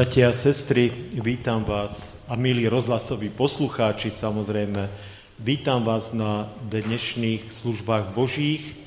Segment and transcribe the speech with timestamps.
[0.00, 2.24] Bratia a sestry, vítam vás.
[2.24, 4.88] A milí rozhlasoví poslucháči, samozrejme,
[5.36, 8.80] vítam vás na dnešných službách Božích.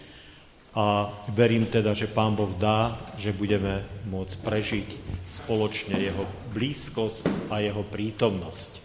[0.74, 4.90] A verím teda, že Pán Boh dá, že budeme môcť prežiť
[5.30, 8.72] spoločne Jeho blízkosť a Jeho prítomnosť.
[8.74, 8.82] E,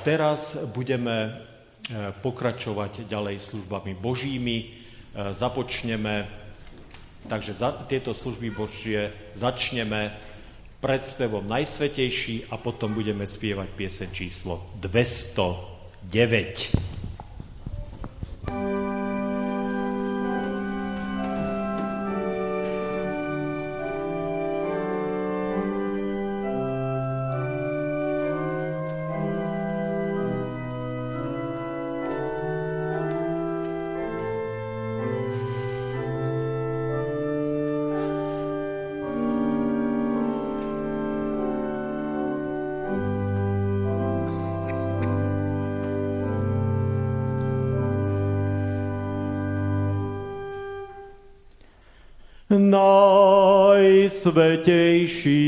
[0.00, 1.32] teraz budeme e,
[2.24, 4.66] pokračovať ďalej službami Božími, e,
[5.28, 6.40] započneme
[7.24, 10.12] Takže za tieto služby Božie začneme
[10.84, 16.93] predspevom Najsvetejší a potom budeme spievať piesen číslo 209.
[54.24, 55.44] najsvetejší.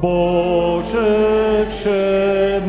[0.00, 2.64] Bože všemohúci,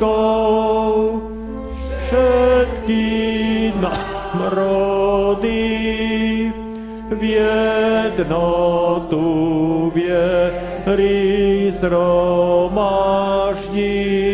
[2.07, 3.07] všetky
[3.83, 5.67] národy
[7.11, 9.27] v jednotu
[9.95, 14.30] viery zhromaždil.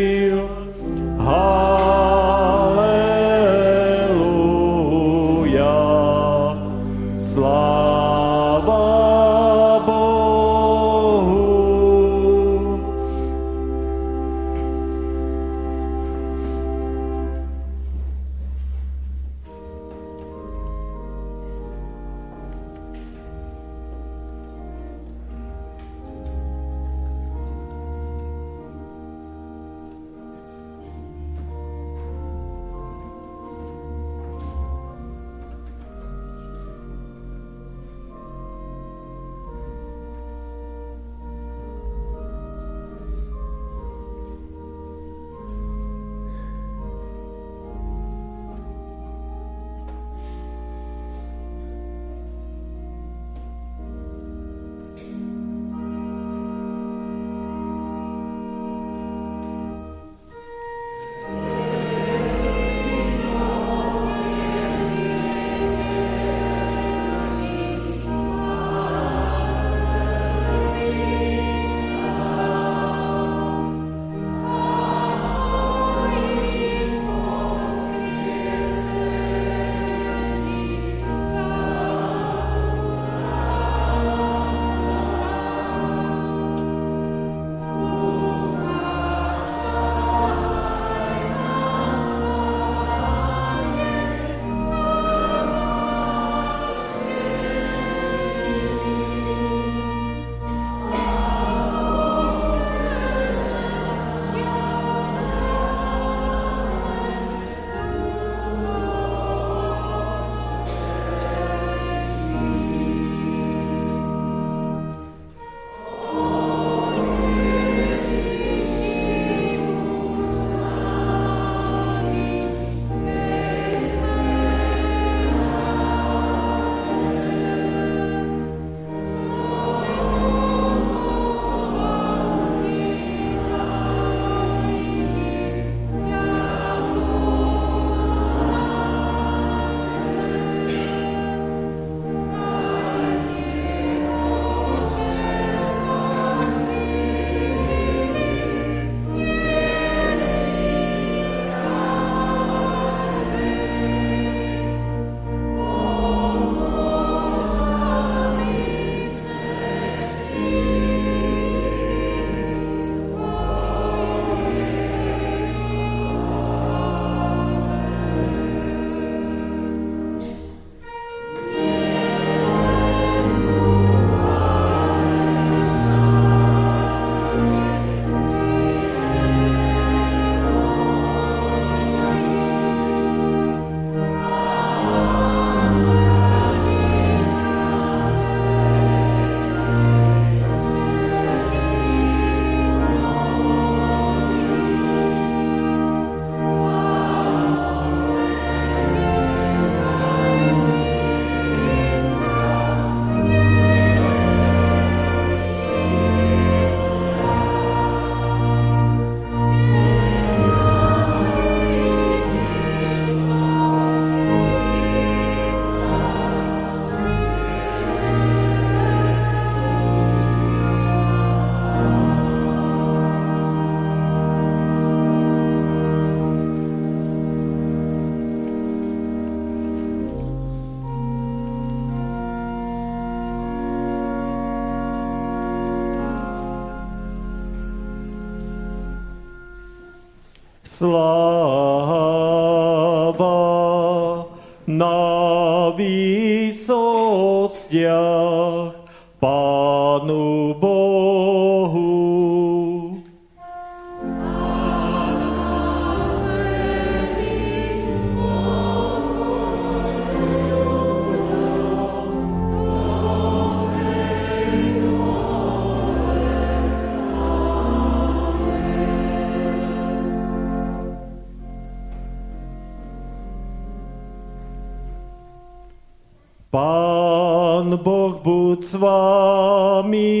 [278.67, 280.11] Boh buď s vámi.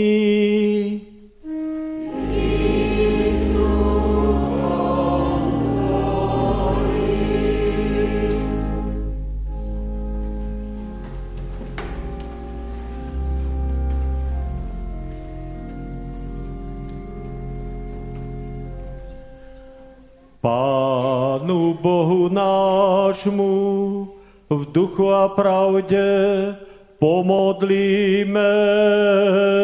[20.41, 24.07] Pánu Bohu nášmu,
[24.49, 26.66] v duchu a pravde
[27.01, 28.53] pomodlíme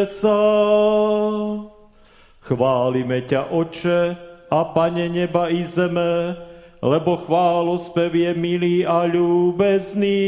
[0.10, 0.42] sa.
[2.44, 4.02] Chválime ťa, Oče,
[4.54, 6.38] a Pane neba i zeme,
[6.84, 7.18] lebo
[7.82, 10.22] spev je milý a ľúbezný.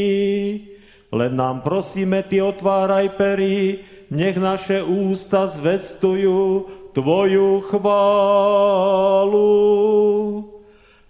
[1.14, 9.44] Len nám prosíme, Ty otváraj pery, nech naše ústa zvestujú Tvoju chválu.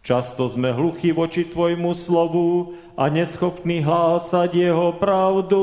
[0.07, 5.63] Často sme hluchí voči Tvojmu slovu a neschopní hlásať Jeho pravdu.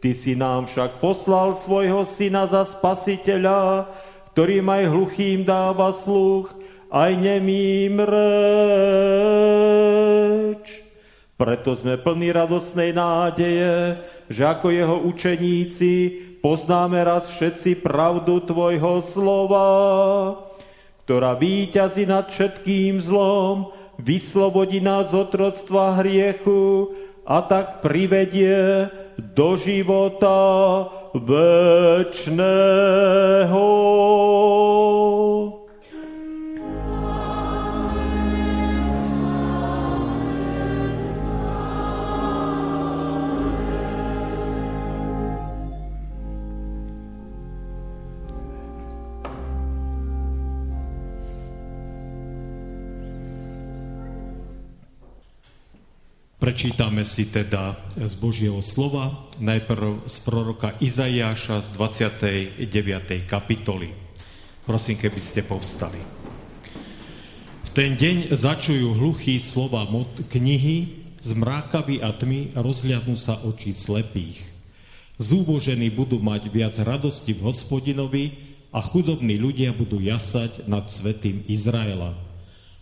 [0.00, 3.92] Ty si nám však poslal svojho syna za spasiteľa,
[4.32, 6.54] ktorý aj hluchým dáva sluch,
[6.88, 8.16] aj nemým reč.
[11.36, 14.00] Preto sme plní radosnej nádeje,
[14.30, 16.10] že ako jeho učeníci
[16.42, 19.68] poznáme raz všetci pravdu Tvojho slova
[21.08, 26.94] ktorá víťazí nad všetkým zlom, vyslobodí nás z otroctva hriechu
[27.26, 28.88] a tak privedie
[29.18, 32.48] do života večného.
[56.48, 63.28] Prečítame si teda z Božieho slova, najprv z proroka Izaiáša z 29.
[63.28, 63.92] kapitoly.
[64.64, 66.00] Prosím, keby ste povstali.
[67.60, 69.84] V ten deň začujú hluchý slova
[70.32, 70.88] knihy,
[71.20, 74.40] z mrákavy a tmy rozhľadnú sa oči slepých.
[75.20, 78.24] Zúbožení budú mať viac radosti v hospodinovi
[78.72, 82.16] a chudobní ľudia budú jasať nad svetým Izraela.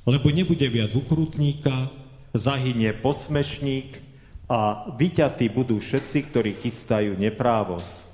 [0.06, 2.05] Lebo nebude viac ukrutníka,
[2.36, 3.98] zahynie posmešník
[4.46, 8.06] a vyťatí budú všetci, ktorí chystajú neprávosť,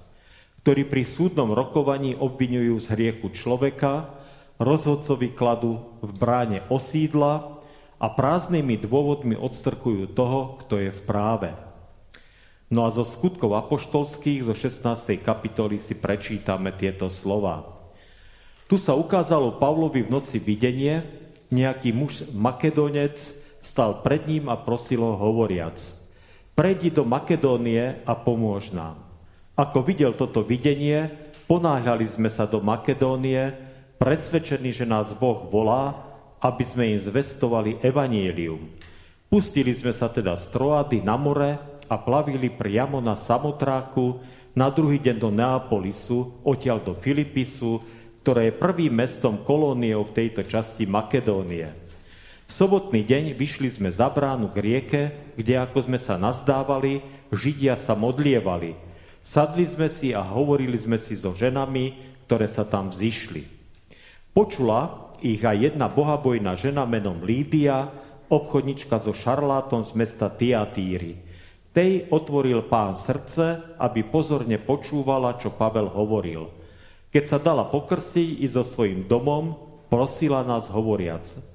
[0.64, 4.08] ktorí pri súdnom rokovaní obvinujú z hriechu človeka,
[4.62, 7.60] rozhodcovi kladu v bráne osídla
[7.98, 11.50] a prázdnymi dôvodmi odstrkujú toho, kto je v práve.
[12.72, 15.20] No a zo skutkov apoštolských zo 16.
[15.20, 17.68] kapitoly si prečítame tieto slova.
[18.64, 21.04] Tu sa ukázalo Pavlovi v noci videnie,
[21.52, 25.78] nejaký muž Makedonec stal pred ním a prosil ho hovoriac,
[26.58, 28.98] prejdi do Makedónie a pomôž nám.
[29.54, 31.06] Ako videl toto videnie,
[31.46, 33.54] ponáhľali sme sa do Makedónie,
[34.02, 35.94] presvedčení, že nás Boh volá,
[36.42, 38.66] aby sme im zvestovali evanílium.
[39.30, 44.18] Pustili sme sa teda z Troady na more a plavili priamo na Samotráku,
[44.52, 47.80] na druhý deň do Neapolisu, odtiaľ do Filipisu,
[48.20, 51.91] ktoré je prvým mestom kolóniou v tejto časti Makedónie.
[52.52, 55.02] V sobotný deň vyšli sme za bránu k rieke,
[55.40, 57.00] kde ako sme sa nazdávali,
[57.32, 58.76] Židia sa modlievali.
[59.24, 61.96] Sadli sme si a hovorili sme si so ženami,
[62.28, 63.48] ktoré sa tam vzýšli.
[64.36, 67.88] Počula ich aj jedna bohabojná žena menom Lídia,
[68.28, 71.24] obchodnička so šarlátom z mesta Tiatíry.
[71.72, 76.52] Tej otvoril pán srdce, aby pozorne počúvala, čo Pavel hovoril.
[77.16, 79.56] Keď sa dala pokrstiť i so svojím domom,
[79.88, 81.24] prosila nás hovoriac–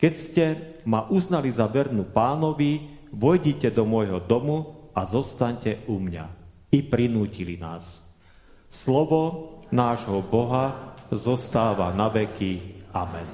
[0.00, 0.44] keď ste
[0.88, 6.24] ma uznali za vernú pánovi, vojdite do môjho domu a zostaňte u mňa.
[6.72, 8.00] I prinútili nás.
[8.72, 12.80] Slovo nášho Boha zostáva na veky.
[12.96, 13.28] Amen.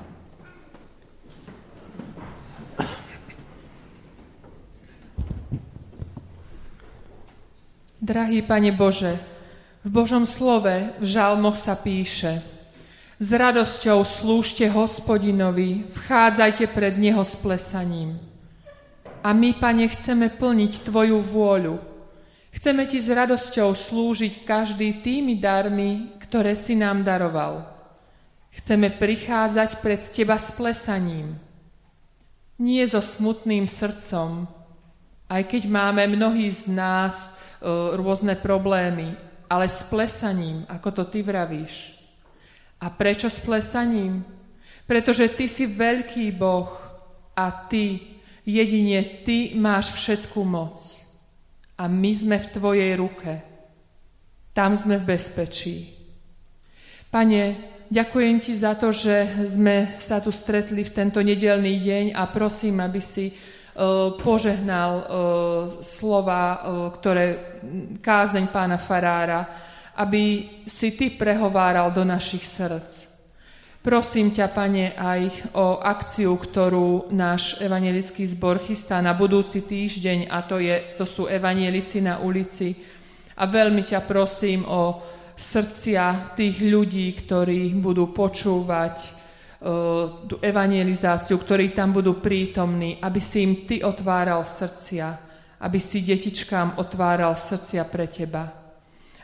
[8.02, 9.18] Drahý Pane Bože,
[9.87, 12.56] v Božom slove v žalmoch sa píše
[13.16, 18.20] S radosťou slúžte hospodinovi, vchádzajte pred neho s plesaním.
[19.25, 21.80] A my, Pane, chceme plniť Tvoju vôľu.
[22.52, 27.64] Chceme Ti s radosťou slúžiť každý tými darmi, ktoré si nám daroval.
[28.52, 31.40] Chceme prichádzať pred Teba s plesaním.
[32.61, 34.44] Nie so smutným srdcom,
[35.32, 37.64] aj keď máme mnohí z nás e,
[37.96, 39.16] rôzne problémy,
[39.49, 41.96] ale s plesaním, ako to Ty vravíš.
[42.80, 44.25] A prečo s plesaním?
[44.85, 46.71] Pretože ty si veľký Boh
[47.35, 48.00] a ty,
[48.47, 50.78] jedine ty máš všetku moc.
[51.76, 53.33] A my sme v tvojej ruke.
[54.56, 55.92] Tam sme v bezpečí.
[57.12, 57.42] Pane,
[57.92, 62.80] ďakujem ti za to, že sme sa tu stretli v tento nedelný deň a prosím,
[62.80, 65.04] aby si uh, požehnal uh,
[65.85, 67.25] slova, uh, ktoré
[68.00, 69.40] kázeň pána Farára
[69.97, 73.09] aby si Ty prehováral do našich srdc.
[73.87, 80.43] Prosím ťa, Pane, aj o akciu, ktorú náš evangelický zbor chystá na budúci týždeň, a
[80.43, 82.75] to, je, to sú evangelici na ulici.
[83.38, 84.99] A veľmi ťa prosím o
[85.38, 93.47] srdcia tých ľudí, ktorí budú počúvať uh, tú evangelizáciu, ktorí tam budú prítomní, aby si
[93.47, 95.07] im Ty otváral srdcia,
[95.62, 98.65] aby si detičkám otváral srdcia pre Teba.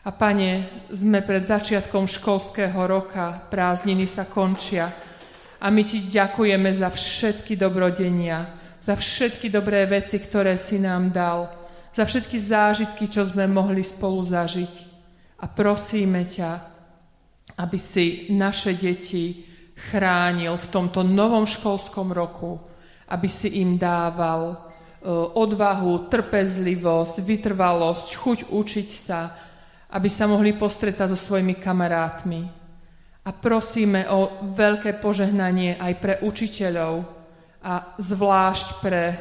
[0.03, 4.91] A pane, sme pred začiatkom školského roka, prázdniny sa končia
[5.63, 8.51] a my ti ďakujeme za všetky dobrodenia,
[8.83, 11.47] za všetky dobré veci, ktoré si nám dal,
[11.95, 14.75] za všetky zážitky, čo sme mohli spolu zažiť.
[15.39, 16.51] A prosíme ťa,
[17.63, 19.47] aby si naše deti
[19.91, 22.59] chránil v tomto novom školskom roku,
[23.07, 24.57] aby si im dával e,
[25.15, 29.21] odvahu, trpezlivosť, vytrvalosť, chuť učiť sa,
[29.93, 32.41] aby sa mohli postretať so svojimi kamarátmi.
[33.23, 37.05] A prosíme o veľké požehnanie aj pre učiteľov
[37.63, 39.15] a zvlášť pre uh,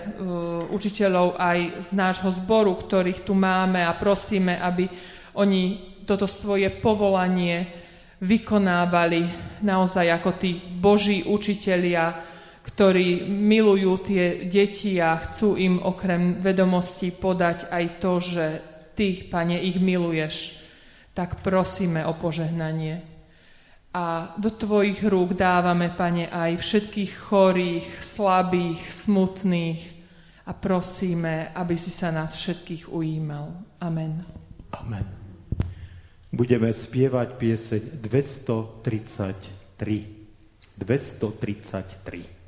[0.74, 4.90] učiteľov aj z nášho zboru, ktorých tu máme a prosíme, aby
[5.38, 7.70] oni toto svoje povolanie
[8.26, 9.30] vykonávali
[9.62, 12.18] naozaj ako tí boží učitelia,
[12.66, 18.46] ktorí milujú tie deti a chcú im okrem vedomostí podať aj to, že
[18.98, 20.61] Ty, Pane, ich miluješ
[21.12, 23.02] tak prosíme o požehnanie.
[23.92, 29.82] A do Tvojich rúk dávame, Pane, aj všetkých chorých, slabých, smutných
[30.48, 33.52] a prosíme, aby si sa nás všetkých ujímal.
[33.84, 34.24] Amen.
[34.72, 35.04] Amen.
[36.32, 39.84] Budeme spievať pieseň 233.
[40.80, 42.41] 233.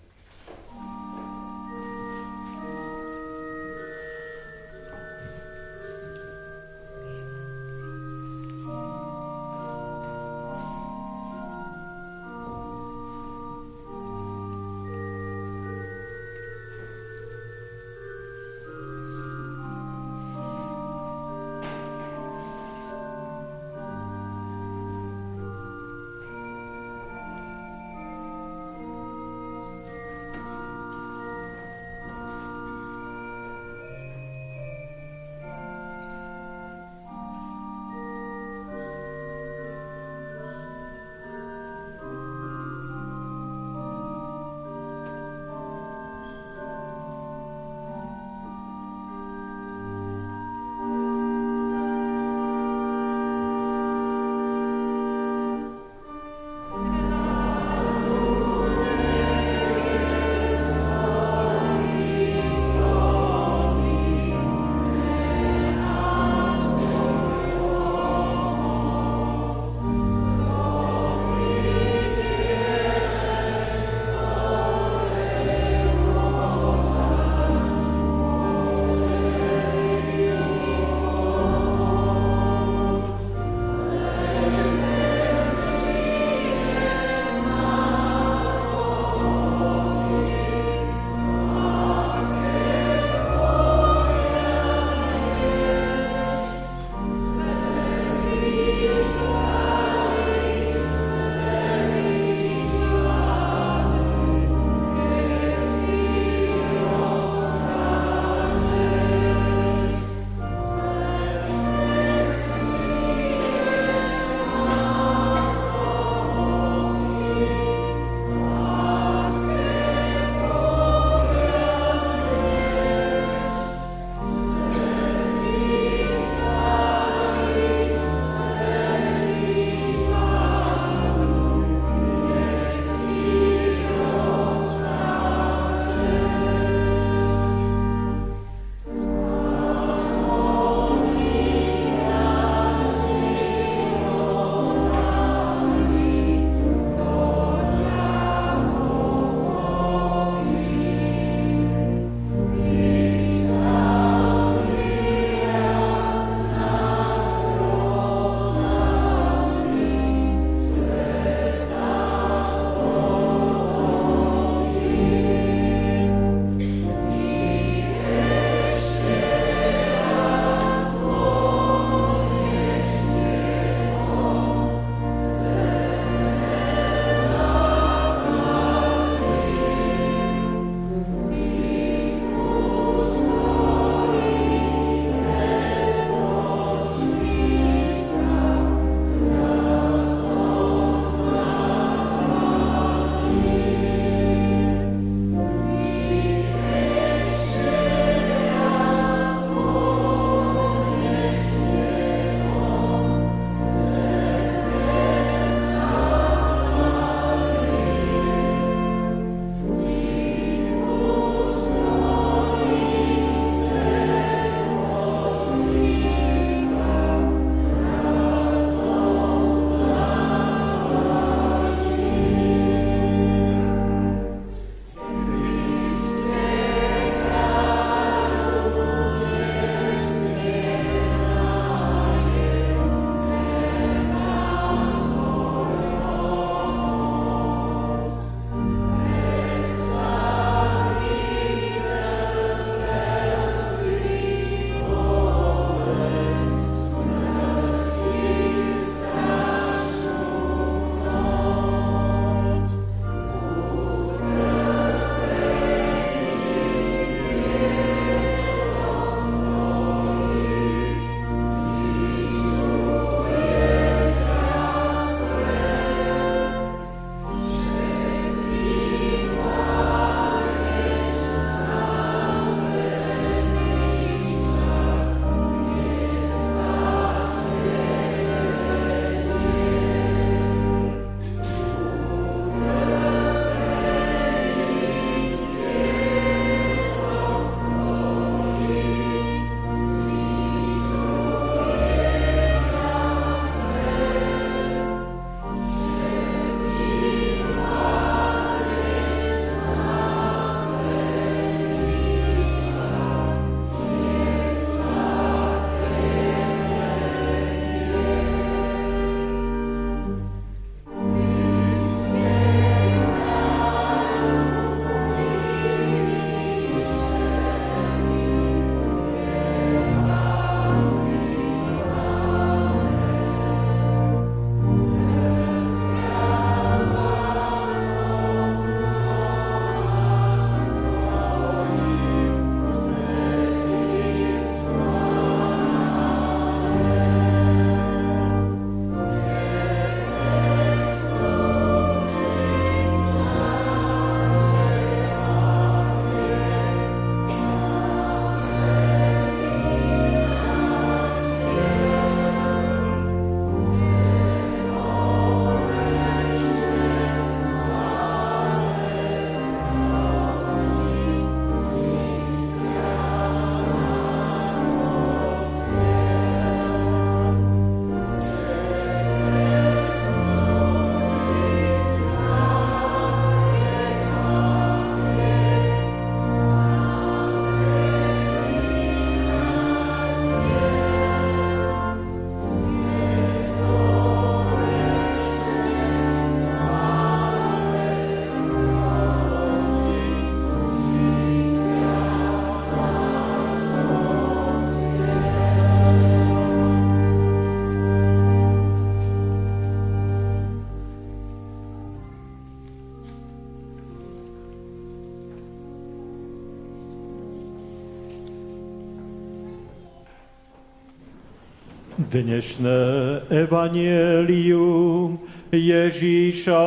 [412.13, 415.17] Dnešné evanielium
[415.49, 416.61] Ježíša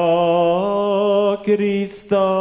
[1.47, 2.35] Krista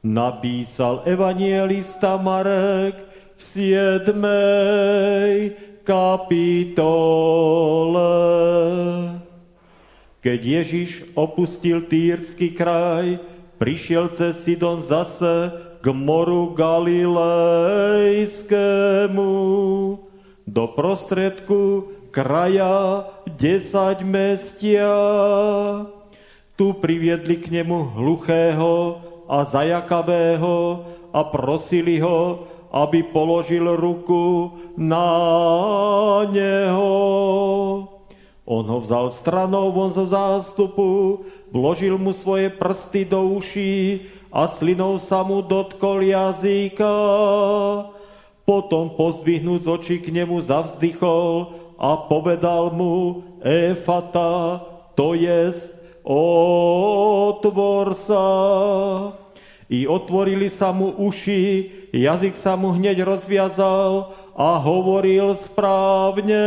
[0.00, 2.96] napísal evanielista Marek
[3.36, 5.52] v siedmej
[5.84, 6.88] kapitole.
[10.24, 13.20] Keď Ježiš opustil Týrsky kraj,
[13.60, 15.52] prišiel cez Sidon zase
[15.84, 19.28] k moru Galilejskému
[20.44, 24.92] do prostredku kraja desať mestia.
[26.54, 35.10] Tu priviedli k nemu hluchého a zajakavého a prosili ho, aby položil ruku na
[36.30, 36.94] neho.
[38.44, 45.00] On ho vzal stranou von zo zástupu, vložil mu svoje prsty do uší a slinou
[45.00, 46.92] sa mu dotkol jazyka.
[48.44, 54.60] Potom pozdvihnúc oči k nemu zavzdychol a povedal mu Efata,
[54.92, 55.72] to jest
[56.04, 58.28] otvor sa.
[59.72, 66.44] I otvorili sa mu uši, jazyk sa mu hneď rozviazal a hovoril správne.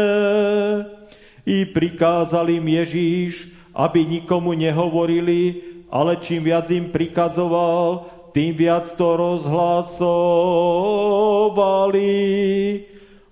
[1.41, 8.05] I prikázal im Ježíš, aby nikomu nehovorili, ale čím viac im prikazoval,
[8.37, 10.05] tým viac to rozhlasovali.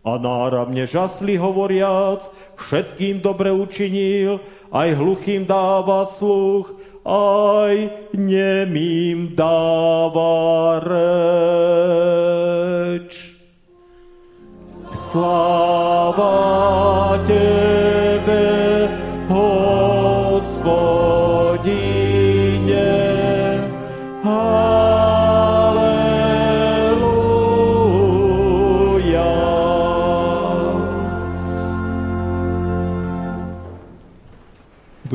[0.01, 2.25] A náramne žasli hovoriac,
[2.57, 4.41] všetkým dobre učinil,
[4.73, 6.73] aj hluchým dáva sluch,
[7.05, 10.97] aj nemým dáva reč.
[14.89, 16.33] Sláva
[17.29, 18.41] Tebe,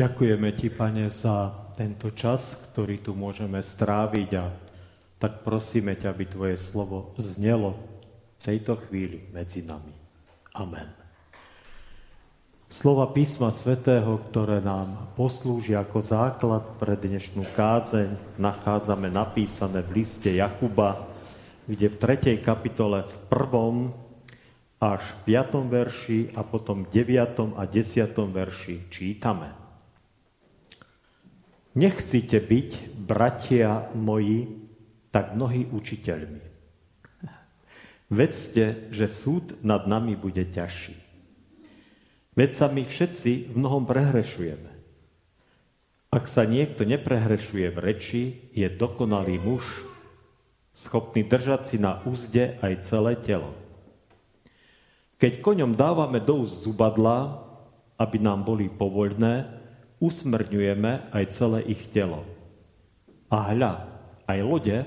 [0.00, 4.48] Ďakujeme Ti, Pane, za tento čas, ktorý tu môžeme stráviť a
[5.20, 7.76] tak prosíme ťa, aby Tvoje slovo znelo
[8.40, 9.92] v tejto chvíli medzi nami.
[10.56, 10.88] Amen.
[12.72, 20.32] Slova písma svätého, ktoré nám poslúžia ako základ pre dnešnú kázeň, nachádzame napísané v liste
[20.32, 20.96] Jakuba,
[21.68, 22.40] kde v 3.
[22.40, 23.92] kapitole v prvom
[24.80, 25.60] až 5.
[25.68, 27.52] verši a potom 9.
[27.52, 28.16] a 10.
[28.16, 29.59] verši čítame.
[31.78, 34.46] Nechcite byť, bratia moji,
[35.14, 36.42] tak mnohí učiteľmi.
[38.10, 40.98] Vedzte, že súd nad nami bude ťažší.
[42.34, 44.70] Veď sa my všetci v mnohom prehrešujeme.
[46.10, 49.62] Ak sa niekto neprehrešuje v reči, je dokonalý muž,
[50.74, 53.54] schopný držať si na úzde aj celé telo.
[55.22, 57.46] Keď koňom dávame do úst zubadla,
[57.94, 59.59] aby nám boli povoľné,
[60.00, 62.24] usmrňujeme aj celé ich telo.
[63.30, 63.72] A hľa,
[64.26, 64.78] aj lode,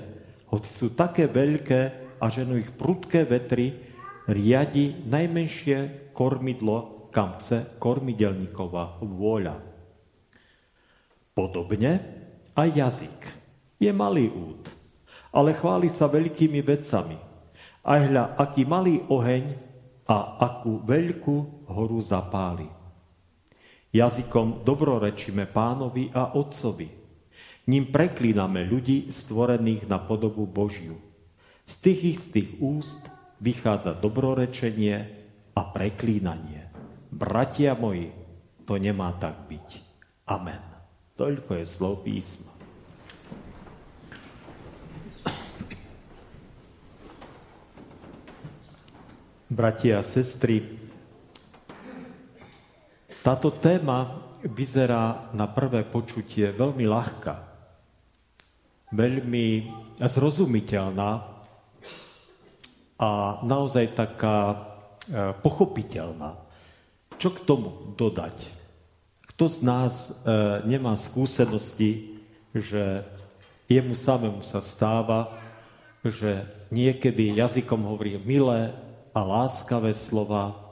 [0.50, 1.80] hoci sú také veľké
[2.20, 3.78] a ženú ich prudké vetry,
[4.28, 9.54] riadi najmenšie kormidlo kam chce kormidelníková vôľa.
[11.30, 12.02] Podobne
[12.58, 13.20] aj jazyk
[13.78, 14.66] je malý úd,
[15.30, 17.14] ale chváli sa veľkými vecami.
[17.86, 19.54] Aj hľa, aký malý oheň
[20.10, 22.66] a akú veľkú horu zapáli.
[23.94, 26.90] Jazykom dobrorečíme pánovi a otcovi.
[27.70, 30.98] Ním preklíname ľudí stvorených na podobu Božiu.
[31.62, 33.06] Z tých istých úst
[33.38, 34.98] vychádza dobrorečenie
[35.54, 36.74] a preklínanie.
[37.14, 38.10] Bratia moji,
[38.66, 39.68] to nemá tak byť.
[40.26, 40.58] Amen.
[41.14, 42.50] Toľko je slov písma.
[49.54, 50.83] Bratia a sestry,
[53.24, 57.34] táto téma vyzerá na prvé počutie veľmi ľahká,
[58.92, 59.46] veľmi
[59.96, 61.10] zrozumiteľná
[63.00, 63.10] a
[63.40, 64.56] naozaj taká e,
[65.40, 66.36] pochopiteľná.
[67.16, 68.36] Čo k tomu dodať?
[69.32, 70.30] Kto z nás e,
[70.68, 72.20] nemá skúsenosti,
[72.52, 73.08] že
[73.72, 75.32] jemu samému sa stáva,
[76.04, 78.76] že niekedy jazykom hovorí milé
[79.16, 80.63] a láskavé slova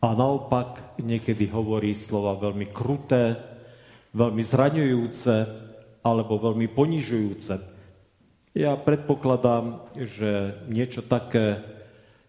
[0.00, 3.36] a naopak niekedy hovorí slova veľmi kruté,
[4.16, 5.34] veľmi zraňujúce
[6.00, 7.54] alebo veľmi ponižujúce.
[8.56, 11.60] Ja predpokladám, že niečo také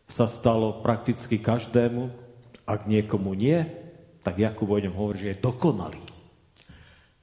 [0.06, 2.12] sa stalo prakticky každému,
[2.68, 3.64] ak niekomu nie,
[4.22, 6.04] tak Jakub o ňom hovorí, že je dokonalý.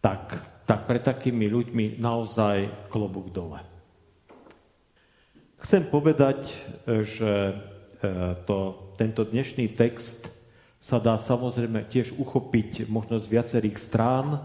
[0.01, 0.25] Tak,
[0.65, 3.61] tak pre takými ľuďmi naozaj klobúk dole.
[5.59, 6.55] Chcem povedať,
[6.87, 7.55] že e,
[8.47, 8.59] to,
[8.95, 10.38] tento dnešný text
[10.79, 14.39] sa dá samozrejme tiež uchopiť možno z viacerých strán,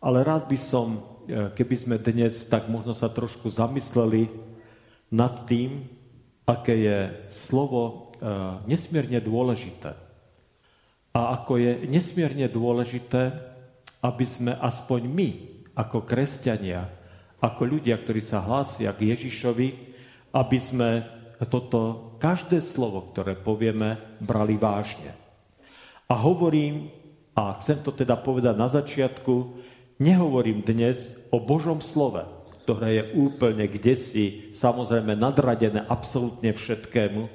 [0.00, 4.28] ale rád by som, e, keby sme dnes tak možno sa trošku zamysleli
[5.08, 5.88] nad tým,
[6.44, 6.98] aké je
[7.32, 7.94] slovo e,
[8.68, 10.06] nesmierne dôležité
[11.16, 13.32] a ako je nesmierne dôležité,
[14.04, 15.28] aby sme aspoň my,
[15.72, 16.84] ako kresťania,
[17.40, 19.68] ako ľudia, ktorí sa hlásia k Ježišovi,
[20.36, 21.08] aby sme
[21.48, 25.25] toto každé slovo, ktoré povieme, brali vážne.
[26.06, 26.90] A hovorím,
[27.34, 29.34] a chcem to teda povedať na začiatku,
[29.98, 32.22] nehovorím dnes o Božom slove,
[32.64, 37.26] ktoré je úplne kde si, samozrejme nadradené absolútne všetkému,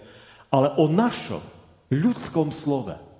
[0.51, 1.43] ale o našom
[1.91, 3.11] ľudskom slove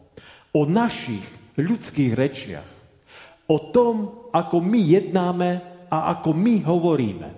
[0.52, 1.24] o našich
[1.56, 2.70] ľudských rečiach,
[3.48, 5.50] o tom, ako my jednáme
[5.92, 7.30] a ako my hovoríme.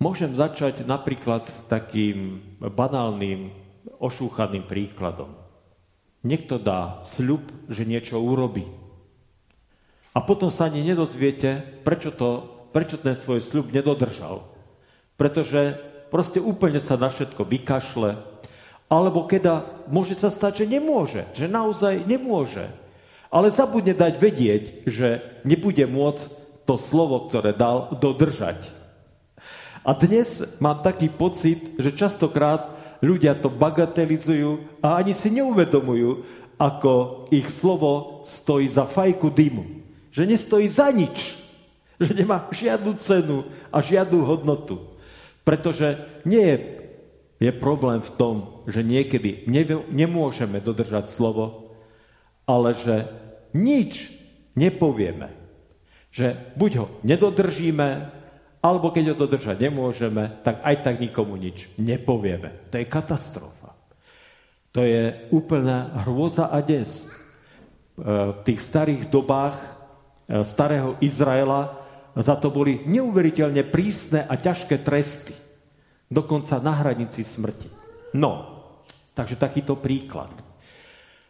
[0.00, 3.52] Môžem začať napríklad takým banálnym,
[4.00, 5.36] ošúchaným príkladom.
[6.20, 7.40] Niekto dá sľub,
[7.72, 8.68] že niečo urobí.
[10.12, 14.44] A potom sa ani nedozviete, prečo, to, prečo ten svoj sľub nedodržal.
[15.16, 15.78] Pretože
[16.10, 18.18] proste úplne sa na všetko vykašle,
[18.90, 22.68] alebo keda môže sa stať, že nemôže, že naozaj nemôže.
[23.30, 26.26] Ale zabudne dať vedieť, že nebude môcť
[26.66, 28.66] to slovo, ktoré dal, dodržať.
[29.86, 36.24] A dnes mám taký pocit, že častokrát ľudia to bagatelizujú a ani si neuvedomujú,
[36.60, 39.64] ako ich slovo stojí za fajku dymu.
[40.12, 41.40] Že nestojí za nič.
[42.00, 44.84] Že nemá žiadnu cenu a žiadnu hodnotu.
[45.44, 46.80] Pretože nie je
[47.40, 48.34] je problém v tom,
[48.68, 49.48] že niekedy
[49.88, 51.72] nemôžeme dodržať slovo,
[52.44, 53.08] ale že
[53.56, 54.12] nič
[54.52, 55.32] nepovieme.
[56.12, 58.12] Že buď ho nedodržíme,
[58.60, 62.68] alebo keď ho dodržať nemôžeme, tak aj tak nikomu nič nepovieme.
[62.68, 63.72] To je katastrofa.
[64.76, 67.08] To je úplná hrôza a des.
[68.00, 69.68] v tých starých dobách e,
[70.40, 71.76] starého Izraela
[72.16, 75.36] za to boli neuveriteľne prísne a ťažké tresty.
[76.08, 77.68] Dokonca na hranici smrti.
[78.16, 78.62] No,
[79.12, 80.32] takže takýto príklad.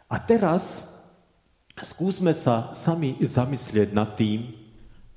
[0.07, 0.83] A teraz
[1.75, 4.51] skúsme sa sami zamyslieť nad tým,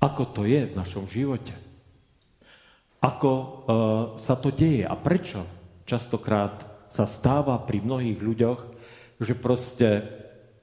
[0.01, 1.53] ako to je v našom živote.
[3.03, 3.45] Ako e,
[4.15, 5.43] sa to deje a prečo
[5.83, 8.59] častokrát sa stáva pri mnohých ľuďoch,
[9.19, 10.07] že proste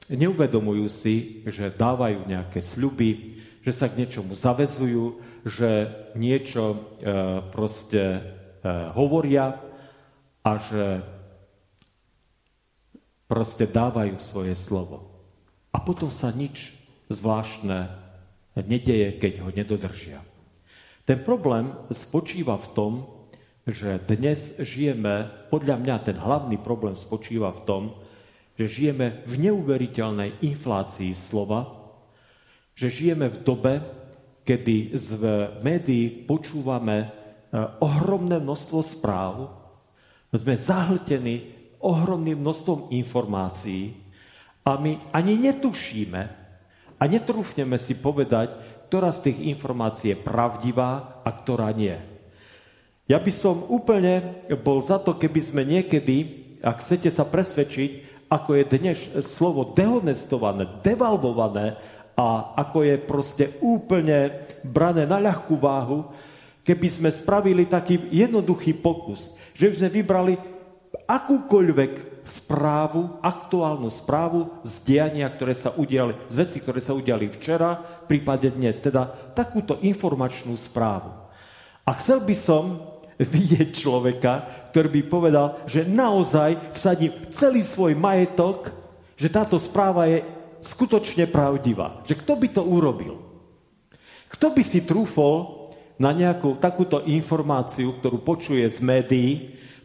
[0.09, 6.76] neuvedomujú si, že dávajú nejaké sľuby, že sa k niečomu zavezujú, že niečo e,
[7.53, 8.20] proste e,
[8.97, 9.61] hovoria
[10.41, 11.05] a že
[13.28, 15.12] proste dávajú svoje slovo.
[15.70, 16.72] A potom sa nič
[17.12, 17.93] zvláštne
[18.59, 20.30] nedeje, keď ho nedodržia.
[21.11, 22.92] Ten problém spočíva v tom,
[23.66, 27.82] že dnes žijeme, podľa mňa ten hlavný problém spočíva v tom,
[28.54, 31.66] že žijeme v neuveriteľnej inflácii slova,
[32.78, 33.82] že žijeme v dobe,
[34.46, 35.08] kedy z
[35.66, 37.06] médií počúvame e,
[37.82, 39.50] ohromné množstvo správ,
[40.30, 41.50] sme zahltení
[41.82, 43.98] ohromným množstvom informácií
[44.62, 46.22] a my ani netušíme
[46.94, 51.95] a netrúfneme si povedať, ktorá z tých informácií je pravdivá a ktorá nie.
[53.07, 58.51] Ja by som úplne bol za to, keby sme niekedy, ak chcete sa presvedčiť, ako
[58.59, 61.78] je dnes slovo dehonestované, devalvované
[62.18, 66.11] a ako je proste úplne brané na ľahkú váhu,
[66.66, 70.34] keby sme spravili taký jednoduchý pokus, že by sme vybrali
[71.07, 77.99] akúkoľvek správu, aktuálnu správu z diania, ktoré sa udiali, z veci, ktoré sa udiali včera,
[78.11, 78.74] prípade dnes.
[78.82, 79.06] Teda
[79.38, 81.14] takúto informačnú správu.
[81.86, 82.64] A chcel by som
[83.38, 88.74] vidieť človeka, ktorý by povedal, že naozaj vsadím celý svoj majetok,
[89.14, 90.26] že táto správa je
[90.58, 92.02] skutočne pravdivá.
[92.02, 93.14] Že kto by to urobil?
[94.30, 99.30] Kto by si trúfol na nejakú takúto informáciu, ktorú počuje z médií,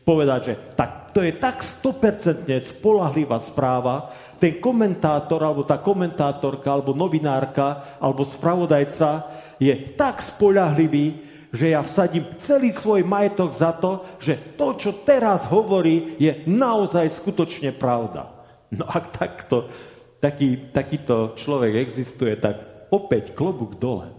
[0.07, 6.91] povedať, že tak, to je tak 100% spolahlivá správa, ten komentátor, alebo tá komentátorka, alebo
[6.91, 9.27] novinárka, alebo spravodajca
[9.59, 11.25] je tak spolahlivý,
[11.55, 17.07] že ja vsadím celý svoj majetok za to, že to, čo teraz hovorí, je naozaj
[17.07, 18.27] skutočne pravda.
[18.75, 19.71] No ak takto,
[20.19, 24.11] taký, takýto človek existuje, tak opäť klobúk dole.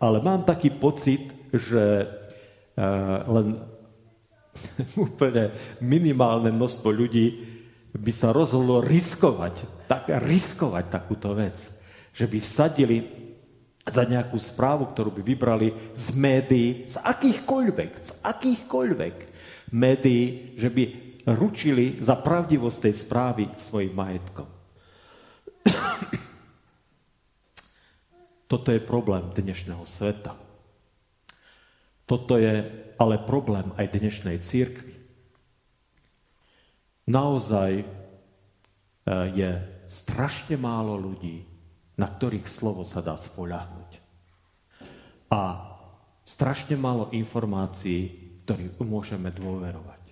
[0.00, 3.60] Ale mám taký pocit, že uh, len
[5.06, 5.52] úplne
[5.84, 7.49] minimálne množstvo ľudí
[7.94, 11.58] by sa rozhodlo riskovať, tak, riskovať takúto vec.
[12.14, 12.96] Že by vsadili
[13.86, 19.16] za nejakú správu, ktorú by vybrali z médií, z akýchkoľvek, z akýchkoľvek
[19.74, 20.84] médií, že by
[21.34, 24.48] ručili za pravdivosť tej správy svojim majetkom.
[28.50, 30.34] Toto je problém dnešného sveta.
[32.02, 32.66] Toto je
[32.98, 34.89] ale problém aj dnešnej církvy.
[37.10, 37.84] Naozaj e,
[39.34, 39.50] je
[39.90, 41.42] strašne málo ľudí,
[41.98, 43.90] na ktorých slovo sa dá spoľahnúť.
[45.34, 45.42] A
[46.22, 50.02] strašne málo informácií, ktorým môžeme dôverovať.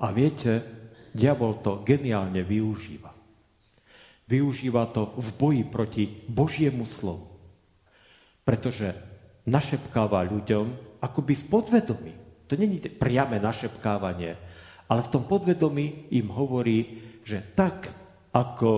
[0.00, 0.64] A viete,
[1.12, 3.12] diabol to geniálne využíva.
[4.24, 7.28] Využíva to v boji proti Božiemu slovu.
[8.40, 8.96] Pretože
[9.44, 12.12] našepkáva ľuďom akoby v podvedomí.
[12.48, 14.36] To není priame našepkávanie,
[14.88, 17.88] ale v tom podvedomí im hovorí, že tak,
[18.34, 18.72] ako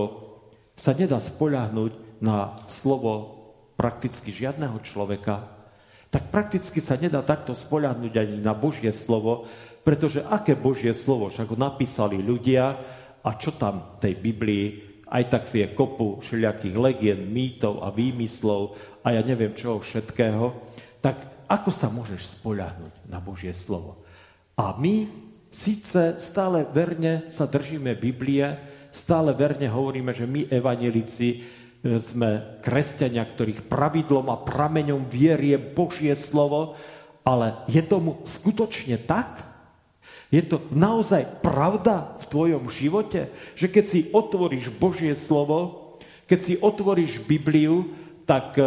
[0.77, 3.37] sa nedá spoľahnúť na slovo
[3.75, 5.57] prakticky žiadneho človeka,
[6.09, 9.51] tak prakticky sa nedá takto spoľahnúť ani na Božie slovo,
[9.83, 12.65] pretože aké Božie slovo, však ho napísali ľudia
[13.21, 14.67] a čo tam v tej Biblii,
[15.07, 18.75] aj tak si je kopu všelijakých legend, mýtov a výmyslov
[19.07, 20.45] a ja neviem čoho všetkého,
[20.99, 24.03] tak ako sa môžeš spoľahnúť na Božie slovo?
[24.59, 25.26] A my
[25.57, 28.45] síce stále verne sa držíme Biblie,
[28.93, 31.41] stále verne hovoríme, že my evanelici
[31.97, 36.77] sme kresťania, ktorých pravidlom a prameňom viery je Božie slovo,
[37.25, 39.57] ale je tomu skutočne tak?
[40.29, 45.87] Je to naozaj pravda v tvojom živote, že keď si otvoríš Božie slovo,
[46.27, 47.95] keď si otvoríš Bibliu,
[48.27, 48.63] tak e,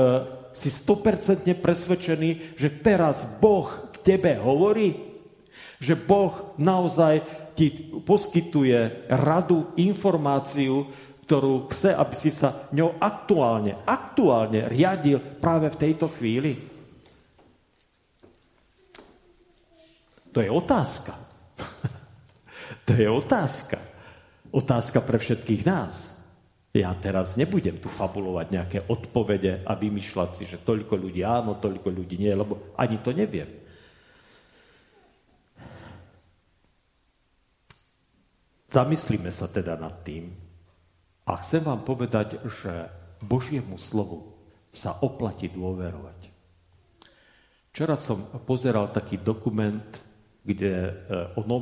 [0.55, 5.08] si 100% presvedčený, že teraz Boh k tebe hovorí?
[5.79, 7.23] Že Boh naozaj
[7.55, 10.87] ti poskytuje radu, informáciu,
[11.23, 16.57] ktorú chce, aby si sa ňou aktuálne, aktuálne riadil práve v tejto chvíli?
[20.33, 21.13] To je otázka.
[22.87, 23.77] to je otázka.
[24.49, 26.17] Otázka pre všetkých nás.
[26.69, 31.89] Ja teraz nebudem tu fabulovať nejaké odpovede a vymýšľať si, že toľko ľudí áno, toľko
[31.89, 33.68] ľudí nie, lebo ani to neviem.
[38.69, 40.29] Zamyslíme sa teda nad tým
[41.25, 42.89] a chcem vám povedať, že
[43.25, 44.37] Božiemu slovu
[44.69, 46.19] sa oplatí dôverovať.
[47.73, 50.09] Včera som pozeral taký dokument
[50.49, 51.57] kde, e, o, no,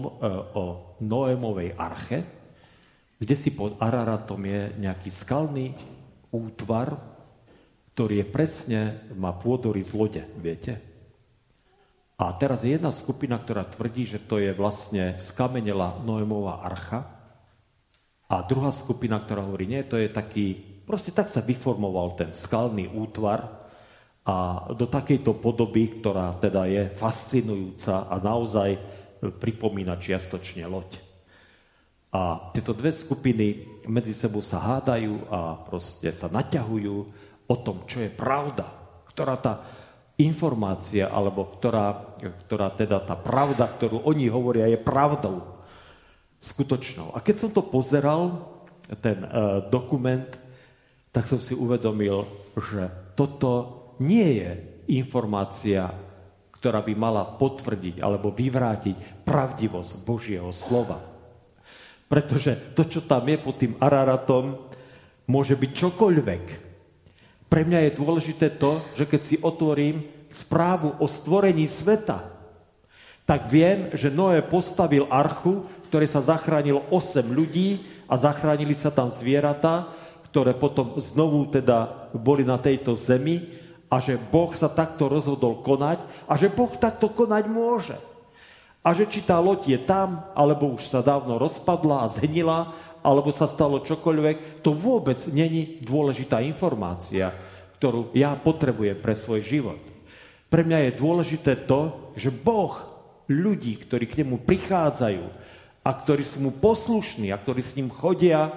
[0.55, 0.63] o
[1.03, 2.19] Noémovej arche,
[3.19, 5.75] kde si pod Araratom je nejaký skalný
[6.31, 6.95] útvar,
[7.91, 8.79] ktorý je presne,
[9.17, 10.86] má pôdory z lode, viete?
[12.17, 17.05] A teraz je jedna skupina, ktorá tvrdí, že to je vlastne skamenela Noémová archa.
[18.25, 22.89] A druhá skupina, ktorá hovorí, nie, to je taký, proste tak sa vyformoval ten skalný
[22.89, 23.69] útvar
[24.25, 28.75] a do takejto podoby, ktorá teda je fascinujúca a naozaj
[29.37, 30.99] pripomína čiastočne loď.
[32.11, 36.95] A tieto dve skupiny medzi sebou sa hádajú a proste sa naťahujú
[37.45, 38.65] o tom, čo je pravda.
[39.05, 39.53] Ktorá tá
[40.17, 45.61] informácia, alebo ktorá, ktorá teda tá pravda, ktorú oni hovoria, je pravdou
[46.41, 47.13] skutočnou.
[47.13, 48.53] A keď som to pozeral,
[49.03, 50.27] ten uh, dokument,
[51.11, 52.23] tak som si uvedomil,
[52.55, 52.87] že
[53.19, 54.51] toto nie je
[54.95, 55.91] informácia,
[56.55, 61.03] ktorá by mala potvrdiť alebo vyvrátiť pravdivosť Božieho slova.
[62.07, 64.71] Pretože to, čo tam je pod tým Araratom,
[65.27, 66.43] môže byť čokoľvek.
[67.47, 72.27] Pre mňa je dôležité to, že keď si otvorím správu o stvorení sveta,
[73.27, 78.91] tak viem, že Noé postavil archu, v ktorej sa zachránilo 8 ľudí a zachránili sa
[78.91, 79.91] tam zvieratá,
[80.31, 83.51] ktoré potom znovu teda boli na tejto zemi
[83.87, 87.97] a že Boh sa takto rozhodol konať a že Boh takto konať môže.
[88.83, 92.71] A že či tá loď je tam, alebo už sa dávno rozpadla a zhnila,
[93.07, 97.31] alebo sa stalo čokoľvek, to vôbec není dôležitá informácia,
[97.79, 99.79] ktorú ja potrebujem pre svoj život.
[100.51, 102.75] Pre mňa je dôležité to, že Boh
[103.31, 105.23] ľudí, ktorí k nemu prichádzajú
[105.87, 108.51] a ktorí sú mu poslušní a ktorí s ním chodia,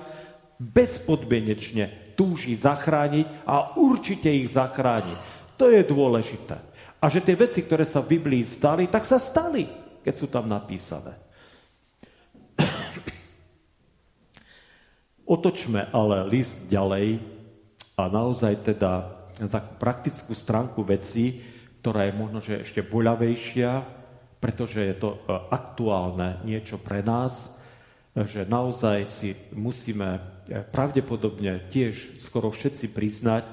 [0.58, 5.14] bezpodmienečne túži zachrániť a určite ich zachráni.
[5.54, 6.58] To je dôležité.
[6.98, 10.48] A že tie veci, ktoré sa v Biblii stali, tak sa stali keď sú tam
[10.48, 11.16] napísané.
[15.30, 17.22] Otočme ale list ďalej
[17.94, 21.38] a naozaj teda takú praktickú stránku veci,
[21.78, 23.70] ktorá je možno že ešte boľavejšia,
[24.42, 25.18] pretože je to e,
[25.54, 27.54] aktuálne niečo pre nás,
[28.10, 30.20] že naozaj si musíme e,
[30.66, 33.46] pravdepodobne tiež skoro všetci priznať,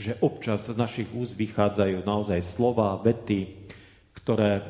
[0.00, 3.68] že občas z našich úst vychádzajú naozaj slova, vety,
[4.16, 4.62] ktoré e,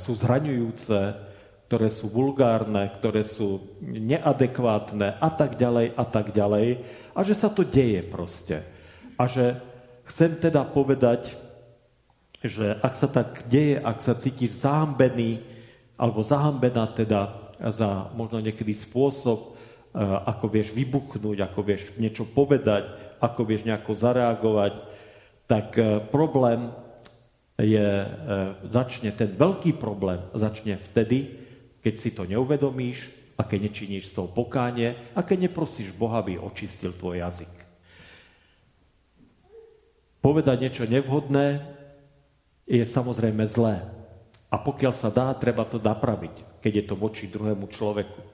[0.00, 1.27] sú zraňujúce,
[1.68, 6.80] ktoré sú vulgárne, ktoré sú neadekvátne a tak ďalej a tak ďalej.
[7.12, 8.64] A že sa to deje proste.
[9.20, 9.60] A že
[10.08, 11.36] chcem teda povedať,
[12.40, 15.44] že ak sa tak deje, ak sa cítiš zahambený
[16.00, 22.88] alebo zahambená teda za možno niekedy spôsob, e, ako vieš vybuchnúť, ako vieš niečo povedať,
[23.20, 24.72] ako vieš nejako zareagovať,
[25.44, 26.72] tak e, problém
[27.60, 28.08] je, e,
[28.70, 31.47] začne ten veľký problém začne vtedy,
[31.88, 33.08] keď si to neuvedomíš
[33.40, 37.54] a keď nečiníš z toho pokánie a keď neprosíš Boha, aby očistil tvoj jazyk.
[40.20, 41.64] Povedať niečo nevhodné
[42.68, 43.80] je samozrejme zlé.
[44.52, 48.20] A pokiaľ sa dá, treba to napraviť, keď je to voči druhému človeku.
[48.20, 48.28] E,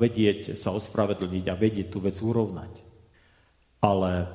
[0.00, 2.80] vedieť sa ospravedlniť a vedieť tú vec urovnať.
[3.84, 4.32] Ale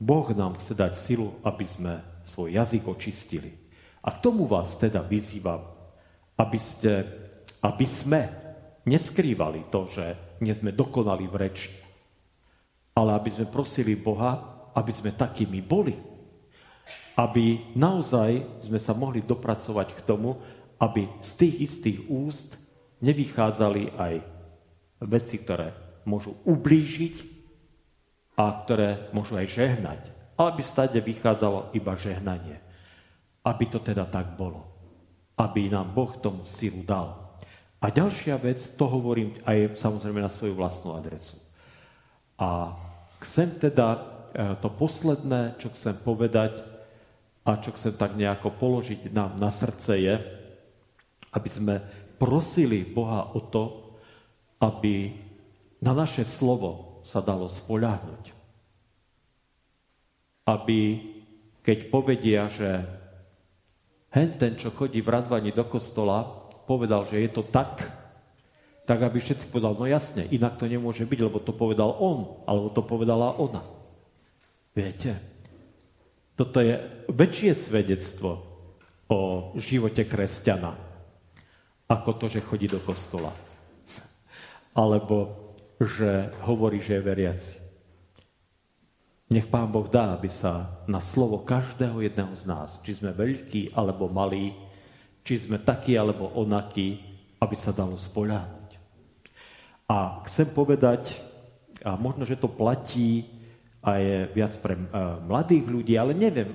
[0.00, 3.52] Boh nám chce dať silu, aby sme svoj jazyk očistili.
[4.00, 5.73] A k tomu vás teda vyzývam,
[6.40, 6.92] aby, ste,
[7.62, 8.20] aby sme
[8.84, 10.04] neskrývali to, že
[10.42, 11.70] nie sme dokonali v reči,
[12.94, 14.32] ale aby sme prosili Boha,
[14.74, 15.94] aby sme takými boli.
[17.14, 20.34] Aby naozaj sme sa mohli dopracovať k tomu,
[20.82, 22.58] aby z tých istých úst
[22.98, 24.14] nevychádzali aj
[25.06, 25.70] veci, ktoré
[26.02, 27.16] môžu ublížiť
[28.34, 32.58] a ktoré môžu aj žehnať aby stade vychádzalo iba žehnanie.
[33.46, 34.73] Aby to teda tak bolo.
[35.34, 37.14] Aby nám Boh tomu silu dal.
[37.82, 41.36] A ďalšia vec, to hovorím aj samozrejme na svoju vlastnú adresu.
[42.40, 42.72] A
[43.20, 44.00] chcem teda e,
[44.62, 46.64] to posledné, čo chcem povedať
[47.44, 50.14] a čo chcem tak nejako položiť nám na srdce je,
[51.34, 51.74] aby sme
[52.16, 53.92] prosili Boha o to,
[54.64, 55.12] aby
[55.84, 58.44] na naše slovo sa dalo spoľahnúť
[60.44, 61.00] aby
[61.64, 62.84] keď povedia, že
[64.14, 67.82] hen ten, čo chodí v radvaní do kostola, povedal, že je to tak,
[68.86, 72.68] tak aby všetci povedali, no jasne, inak to nemôže byť, lebo to povedal on, alebo
[72.70, 73.66] to povedala ona.
[74.70, 75.18] Viete,
[76.38, 76.78] toto je
[77.10, 78.30] väčšie svedectvo
[79.10, 79.20] o
[79.58, 80.72] živote kresťana,
[81.90, 83.30] ako to, že chodí do kostola.
[84.74, 85.42] Alebo
[85.78, 87.63] že hovorí, že je veriaci.
[89.32, 93.72] Nech Pán Boh dá, aby sa na slovo každého jedného z nás, či sme veľkí
[93.72, 94.52] alebo malí,
[95.24, 97.00] či sme takí alebo onakí,
[97.40, 98.70] aby sa dalo spoľahnúť.
[99.88, 101.16] A chcem povedať,
[101.84, 103.24] a možno, že to platí
[103.84, 104.76] aj viac pre
[105.28, 106.48] mladých ľudí, ale neviem,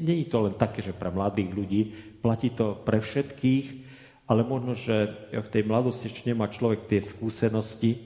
[0.00, 1.80] není to len také, že pre mladých ľudí,
[2.24, 3.84] platí to pre všetkých,
[4.24, 8.00] ale možno, že v tej mladosti ešte nemá človek tie skúsenosti.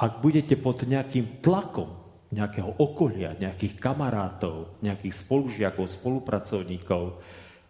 [0.00, 1.99] Ak budete pod nejakým tlakom
[2.30, 7.18] nejakého okolia, nejakých kamarátov, nejakých spolužiakov, spolupracovníkov,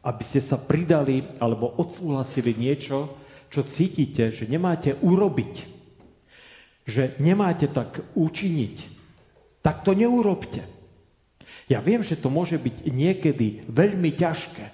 [0.05, 3.17] aby ste sa pridali alebo odsúhlasili niečo,
[3.51, 5.55] čo cítite, že nemáte urobiť,
[6.87, 8.77] že nemáte tak učiniť,
[9.61, 10.63] tak to neurobte.
[11.67, 14.67] Ja viem, že to môže byť niekedy veľmi ťažké,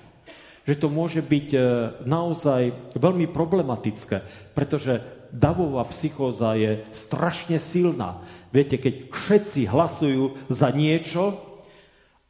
[0.66, 1.61] že to môže byť e,
[2.09, 4.24] naozaj veľmi problematické,
[4.57, 4.99] pretože
[5.30, 8.18] davová psychóza je strašne silná.
[8.55, 11.36] Viete, keď všetci hlasujú za niečo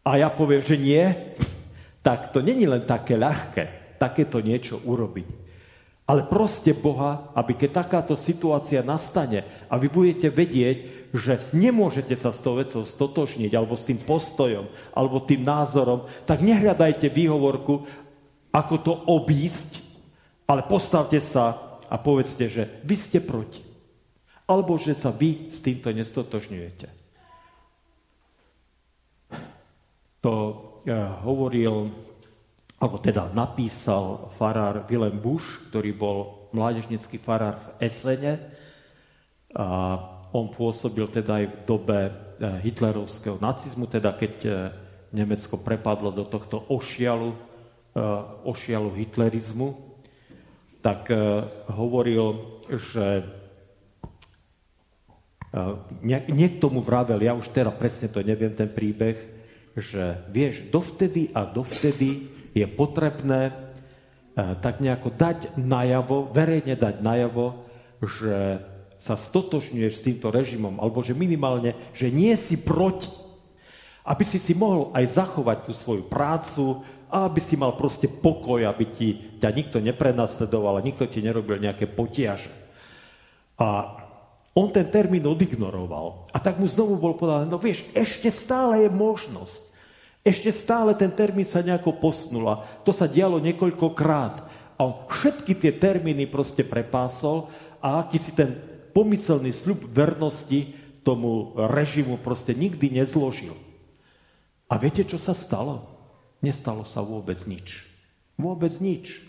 [0.07, 1.05] a ja poviem, že nie,
[2.01, 5.47] tak to není len také ľahké, takéto niečo urobiť.
[6.07, 12.31] Ale proste Boha, aby keď takáto situácia nastane a vy budete vedieť, že nemôžete sa
[12.31, 17.91] s tou vecou stotožniť, alebo s tým postojom, alebo tým názorom, tak nehľadajte výhovorku,
[18.55, 19.83] ako to obísť,
[20.47, 21.59] ale postavte sa
[21.91, 23.66] a povedzte, že vy ste proti.
[24.47, 26.89] Alebo že sa vy s týmto nestotožňujete.
[30.23, 30.35] To
[30.87, 31.91] ja, hovoril
[32.77, 36.19] alebo teda napísal farár Willem Bush, ktorý bol
[36.53, 38.35] mládežnický farár v Esene.
[39.57, 39.97] A
[40.37, 42.11] on pôsobil teda aj v dobe eh,
[42.61, 44.55] hitlerovského nacizmu, teda keď eh,
[45.17, 49.89] Nemecko prepadlo do tohto ošialu, eh, ošialu hitlerizmu,
[50.85, 51.11] tak
[51.67, 53.27] hovoril, že
[56.33, 59.17] niekto mu vravel, ja už teraz presne to neviem, ten príbeh,
[59.77, 67.47] že vieš, dovtedy a dovtedy je potrebné eh, tak nejako dať najavo, verejne dať najavo,
[68.01, 68.65] že
[68.97, 73.13] sa stotožňuješ s týmto režimom, alebo že minimálne, že nie si proti.
[74.07, 76.81] Aby si si mohol aj zachovať tú svoju prácu
[77.11, 81.61] a aby si mal proste pokoj, aby ti, ťa nikto neprenasledoval a nikto ti nerobil
[81.61, 82.49] nejaké potiaže.
[83.61, 83.99] A
[84.57, 86.33] on ten termín odignoroval.
[86.33, 89.69] A tak mu znovu bol povedané, no vieš, ešte stále je možnosť.
[90.25, 92.65] Ešte stále ten termín sa nejako posnula.
[92.83, 94.49] To sa dialo niekoľkokrát.
[94.75, 97.53] A on všetky tie termíny proste prepásol
[97.85, 98.57] a aký si ten
[98.97, 100.73] pomyselný sľub vernosti
[101.05, 103.55] tomu režimu proste nikdy nezložil.
[104.67, 105.87] A viete, čo sa stalo?
[106.43, 107.87] Nestalo sa vôbec nič.
[108.35, 109.26] Vôbec nič.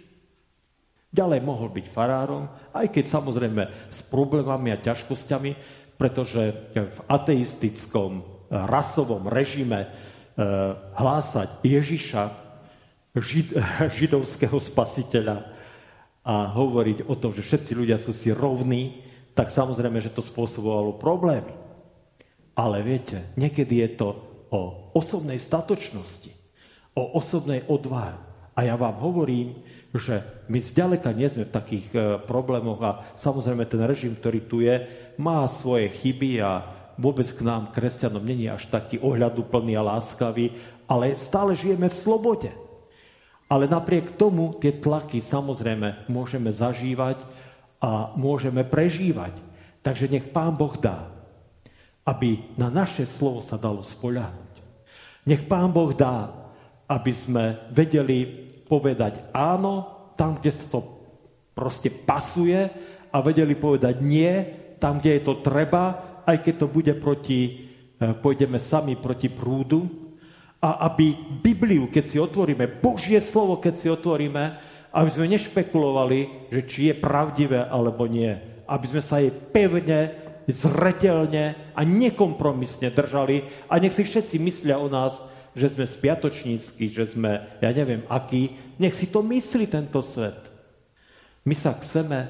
[1.18, 2.46] Ďalej mohol byť farárom,
[2.78, 5.52] aj keď samozrejme s problémami a ťažkosťami,
[5.98, 8.22] pretože v ateistickom
[8.54, 9.90] rasovom režime
[10.38, 10.46] Eh,
[10.94, 12.30] hlásať Ježiša,
[13.18, 13.58] žid,
[13.98, 15.50] židovského spasiteľa
[16.22, 19.02] a hovoriť o tom, že všetci ľudia sú si rovní,
[19.34, 21.50] tak samozrejme, že to spôsobovalo problémy.
[22.54, 24.08] Ale viete, niekedy je to
[24.54, 26.30] o osobnej statočnosti,
[26.94, 28.14] o osobnej odvahe.
[28.54, 29.58] A ja vám hovorím,
[29.98, 34.64] že my zďaleka nie sme v takých e, problémoch a samozrejme ten režim, ktorý tu
[34.64, 34.86] je,
[35.18, 36.66] má svoje chyby a
[36.98, 40.56] vôbec k nám, kresťanom, není až taký ohľaduplný a láskavý,
[40.90, 42.52] ale stále žijeme v slobode.
[43.48, 47.22] Ale napriek tomu tie tlaky samozrejme môžeme zažívať
[47.80, 49.40] a môžeme prežívať.
[49.86, 51.08] Takže nech Pán Boh dá,
[52.04, 54.56] aby na naše slovo sa dalo spoľahnúť.
[55.28, 56.28] Nech Pán Boh dá,
[56.88, 59.88] aby sme vedeli povedať áno,
[60.20, 60.80] tam, kde sa to
[61.58, 62.70] proste pasuje
[63.10, 64.32] a vedeli povedať nie,
[64.78, 67.52] tam, kde je to treba aj keď to bude proti, e,
[68.20, 69.88] pôjdeme sami proti prúdu,
[70.58, 74.44] a aby Bibliu, keď si otvoríme, Božie slovo, keď si otvoríme,
[74.90, 78.34] aby sme nešpekulovali, že či je pravdivé alebo nie.
[78.66, 80.18] Aby sme sa jej pevne,
[80.50, 85.22] zretelne a nekompromisne držali a nech si všetci myslia o nás,
[85.58, 88.54] že sme spiatočnícky, že sme, ja neviem, aký.
[88.78, 90.38] Nech si to myslí tento svet.
[91.44, 92.30] My sa chceme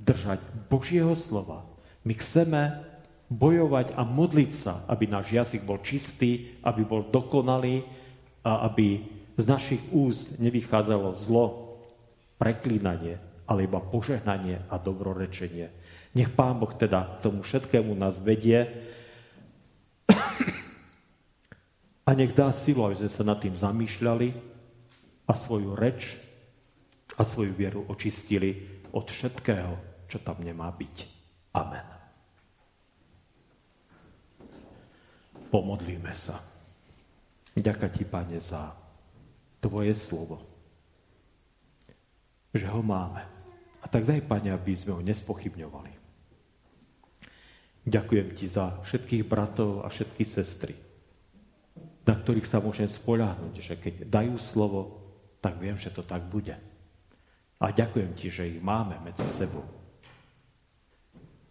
[0.00, 0.40] držať
[0.72, 1.68] Božieho slova.
[2.08, 2.80] My chceme
[3.28, 7.84] bojovať a modliť sa, aby náš jazyk bol čistý, aby bol dokonalý
[8.44, 9.04] a aby
[9.36, 11.76] z našich úst nevychádzalo zlo,
[12.40, 15.68] preklínanie ale iba požehnanie a dobrorečenie.
[16.16, 18.70] Nech Pán Boh teda k tomu všetkému nás vedie
[22.04, 24.28] a nech dá silu, aby sme sa nad tým zamýšľali
[25.24, 26.20] a svoju reč
[27.16, 30.96] a svoju vieru očistili od všetkého, čo tam nemá byť.
[31.56, 31.88] Amen.
[35.48, 36.42] Pomodlíme sa.
[37.54, 38.74] Ďaká ti, Pane, za
[39.62, 40.42] Tvoje slovo.
[42.52, 43.22] Že ho máme.
[43.80, 45.92] A tak daj, Pane, aby sme ho nespochybňovali.
[47.86, 50.74] Ďakujem Ti za všetkých bratov a všetky sestry,
[52.04, 54.80] na ktorých sa môžem spoľahnúť, že keď dajú slovo,
[55.40, 56.56] tak viem, že to tak bude.
[57.60, 59.64] A ďakujem Ti, že ich máme medzi sebou.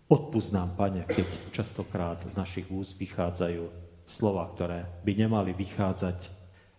[0.05, 3.65] Odpúsť Pane, keď častokrát z našich úst vychádzajú
[4.05, 6.19] slova, ktoré by nemali vychádzať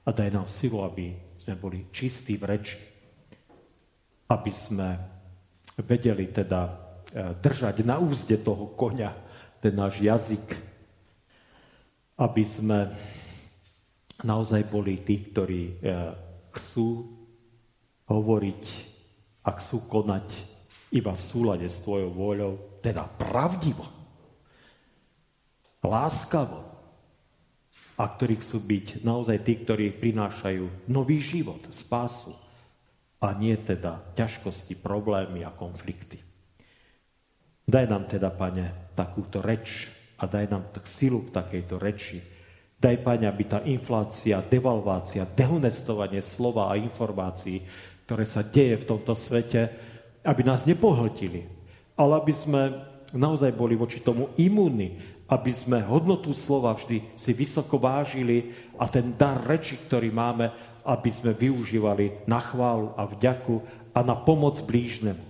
[0.07, 2.79] a daj nám silu, aby sme boli čistí v reči,
[4.31, 4.89] aby sme
[5.83, 6.72] vedeli teda e,
[7.41, 9.11] držať na úzde toho koňa
[9.59, 10.47] ten náš jazyk,
[12.20, 12.93] aby sme
[14.22, 15.72] naozaj boli tí, ktorí e,
[16.54, 17.10] chcú
[18.06, 18.64] hovoriť
[19.42, 20.26] a chcú konať
[20.94, 23.82] iba v súlade s tvojou vôľou, teda pravdivo,
[25.82, 26.74] láskavo,
[27.94, 32.34] a ktorí chcú byť naozaj tí, ktorí prinášajú nový život, spásu
[33.22, 36.18] a nie teda ťažkosti, problémy a konflikty.
[37.64, 39.88] Daj nám teda, Pane, takúto reč
[40.18, 42.18] a daj nám tak silu k takejto reči.
[42.85, 47.64] Daj, Pane, aby tá inflácia, devalvácia, dehonestovanie slova a informácií,
[48.05, 49.72] ktoré sa deje v tomto svete,
[50.20, 51.49] aby nás nepohltili,
[51.97, 52.76] ale aby sme
[53.16, 55.01] naozaj boli voči tomu imúni,
[55.32, 60.53] aby sme hodnotu slova vždy si vysoko vážili a ten dar reči, ktorý máme,
[60.85, 63.64] aby sme využívali na chválu a vďaku
[63.97, 65.24] a na pomoc blížnemu.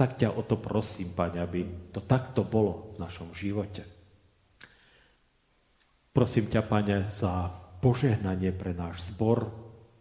[0.00, 3.95] Tak ťa o to prosím, Pane, aby to takto bolo v našom živote.
[6.16, 7.52] Prosím ťa, Pane, za
[7.84, 9.52] požehnanie pre náš zbor,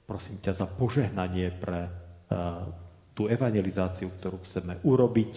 [0.08, 2.64] prosím ťa za požehnanie pre uh,
[3.12, 5.34] tú evangelizáciu, ktorú chceme urobiť,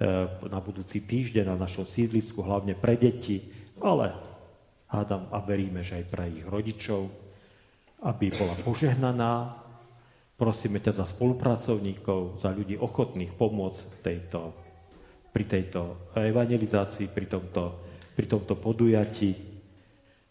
[0.00, 0.08] E,
[0.48, 3.52] na budúci týždeň na našom sídlisku, hlavne pre deti,
[3.84, 4.16] ale
[4.88, 7.04] hádam a veríme, že aj pre ich rodičov,
[8.08, 9.60] aby bola požehnaná.
[10.40, 14.56] Prosíme ťa za spolupracovníkov, za ľudí ochotných pomôcť tejto,
[15.36, 17.84] pri tejto evangelizácii, pri tomto,
[18.16, 19.49] pri tomto podujatí.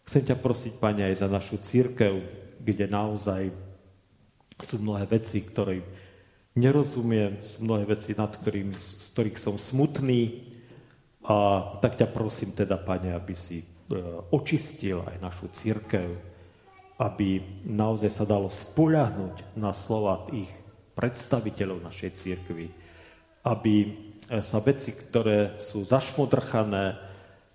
[0.04, 2.20] Chcem ťa prosiť, Pane, aj za našu církev,
[2.60, 3.50] kde naozaj
[4.60, 5.80] sú mnohé veci, ktoré
[6.58, 10.50] nerozumiem, sú mnohé veci, nad ktorým, z ktorých som smutný.
[11.24, 13.66] A tak ťa prosím teda, Pane, aby si e,
[14.34, 16.08] očistil aj našu církev,
[17.00, 20.50] aby naozaj sa dalo spoľahnúť na slova tých
[20.92, 22.66] predstaviteľov našej církvy,
[23.46, 23.90] aby e,
[24.44, 26.98] sa veci, ktoré sú zašmodrchané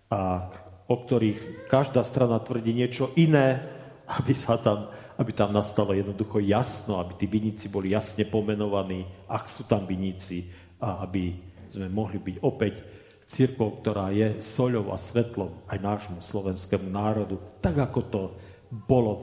[0.09, 0.49] a
[0.85, 3.61] o ktorých každá strana tvrdí niečo iné,
[4.05, 9.47] aby sa tam aby tam nastalo jednoducho jasno, aby tí viníci boli jasne pomenovaní, ak
[9.47, 10.51] sú tam viníci
[10.83, 11.39] a aby
[11.71, 12.83] sme mohli byť opäť
[13.25, 18.21] církou, ktorá je soľou a svetlom aj nášmu slovenskému národu, tak ako to
[18.69, 19.19] bolo e,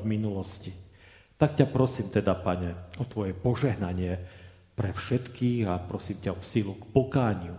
[0.00, 0.72] v minulosti.
[1.36, 4.18] Tak ťa prosím teda, pane, o tvoje požehnanie
[4.72, 7.54] pre všetkých a prosím ťa o sílu k pokániu,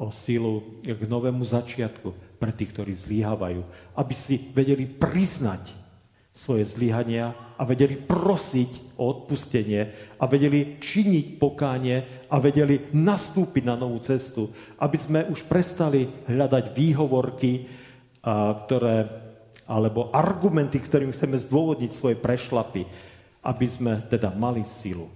[0.00, 3.60] o sílu k novému začiatku pre tých, ktorí zlíhavajú,
[4.00, 5.76] aby si vedeli priznať
[6.32, 13.76] svoje zlyhania a vedeli prosiť o odpustenie a vedeli činiť pokánie a vedeli nastúpiť na
[13.76, 14.48] novú cestu,
[14.80, 17.68] aby sme už prestali hľadať výhovorky,
[18.64, 19.04] ktoré,
[19.68, 22.88] alebo argumenty, ktorým chceme zdôvodniť svoje prešlapy,
[23.44, 25.12] aby sme teda mali silu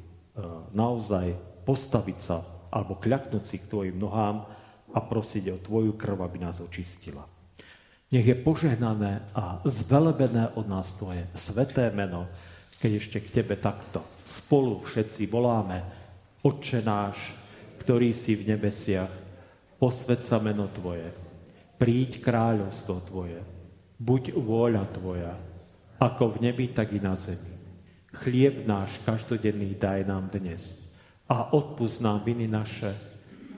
[0.77, 1.33] naozaj
[1.64, 2.45] postaviť sa
[2.75, 4.51] alebo kľaknúť si k tvojim nohám
[4.95, 7.26] a prosiť o tvoju krv, aby nás očistila.
[8.14, 12.30] Nech je požehnané a zvelebené od nás Tvoje sveté meno,
[12.78, 15.82] keď ešte k Tebe takto spolu všetci voláme
[16.45, 17.34] Otče náš,
[17.82, 19.11] ktorý si v nebesiach,
[19.80, 21.11] posved sa meno Tvoje,
[21.80, 23.40] príď kráľovstvo Tvoje,
[23.99, 25.34] buď vôľa Tvoja,
[25.99, 27.51] ako v nebi, tak i na zemi.
[28.14, 30.78] Chlieb náš každodenný daj nám dnes
[31.26, 32.95] a odpust nám viny naše,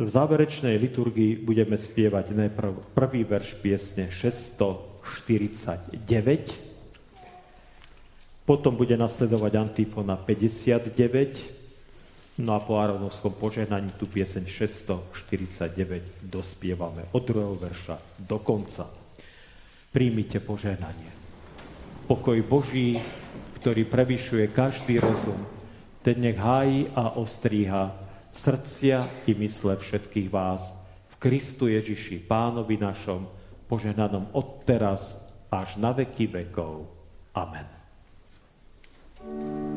[0.00, 6.00] V záverečnej liturgii budeme spievať najprv prvý verš piesne 649,
[8.48, 17.20] potom bude nasledovať antifona 59, no a po Aronovskom požehnaní tú pieseň 649 dospievame od
[17.20, 18.88] druhého verša do konca.
[19.92, 21.12] Príjmite požehnanie.
[22.08, 22.96] Pokoj Boží,
[23.60, 25.44] ktorý prevyšuje každý rozum,
[26.00, 30.74] ten nech hájí a ostríha srdcia i mysle všetkých vás
[31.10, 33.26] v Kristu Ježiši, Pánovi našom,
[33.66, 35.18] požehnanom od teraz
[35.50, 36.86] až na veky vekov.
[37.34, 37.66] Amen.
[39.20, 39.69] zve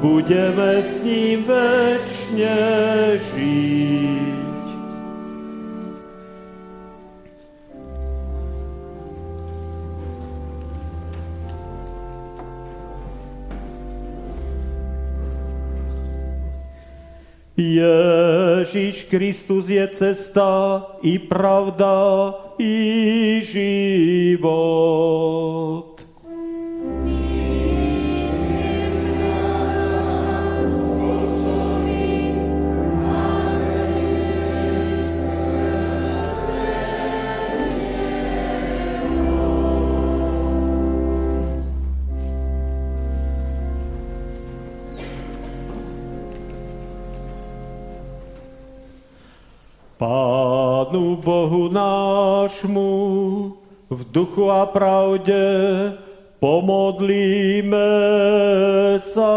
[0.00, 2.56] budeme s ním večne
[3.20, 4.40] žiť.
[17.60, 24.50] Ježiš Kristus je cesta i pravda i život.
[51.20, 52.92] Bohu nášmu
[53.92, 55.36] v duchu a pravde
[56.40, 57.92] pomodlíme
[59.04, 59.34] sa.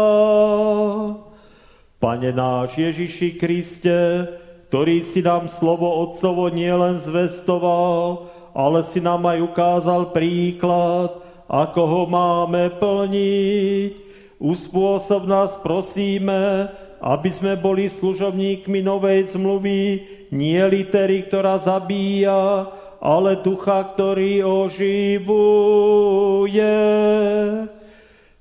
[2.00, 4.28] Pane náš Ježiši Kriste,
[4.68, 12.02] ktorý si nám slovo Otcovo nielen zvestoval, ale si nám aj ukázal príklad, ako ho
[12.08, 13.92] máme plniť.
[14.40, 16.68] Uspôsob nás prosíme,
[17.04, 20.00] aby sme boli služobníkmi novej zmluvy,
[20.32, 22.72] nie litery, ktorá zabíja,
[23.04, 25.28] ale ducha, ktorý oživuje.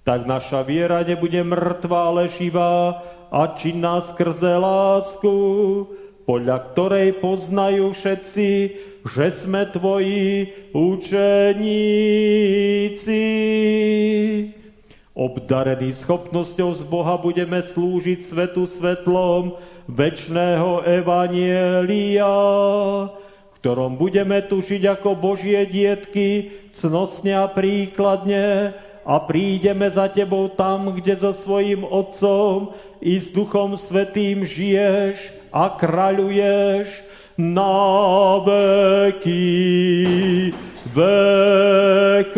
[0.07, 5.35] Tak naša viera nebude mŕtva, ale živá a činná skrze lásku,
[6.23, 8.49] podľa ktorej poznajú všetci,
[9.03, 11.83] že sme tvoji učeníci.
[15.13, 22.33] Obdarení schopnosťou z Boha budeme slúžiť svetu svetlom večného evanielia,
[23.61, 28.73] ktorom budeme tušiť ako Božie dietky cnosne a príkladne
[29.05, 35.77] a prídeme za Tebou tam, kde so svojím Otcom i s Duchom Svetým žiješ a
[35.77, 36.89] kráľuješ
[37.37, 39.45] na veky
[40.89, 42.33] vekov.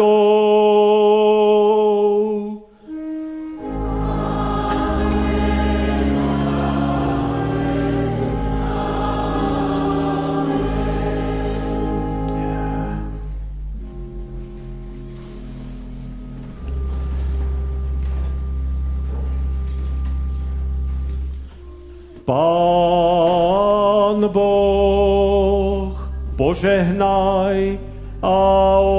[26.66, 27.78] Požehnaj
[28.26, 28.38] a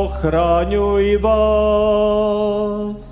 [0.07, 3.03] ochraňuj vás.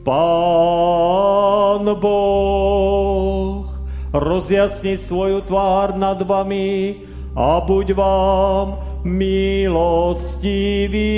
[0.00, 3.68] Pán Boh,
[4.16, 7.04] rozjasni svoju tvár nad vami
[7.36, 11.12] a buď vám milostivý.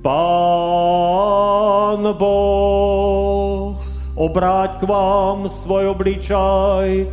[0.00, 3.76] Pán Boh,
[4.16, 7.12] obráť k vám svoj obličaj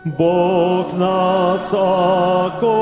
[0.00, 2.72] Boh nás ako